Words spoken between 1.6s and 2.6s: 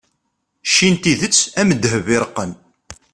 ddheb iṛeqqen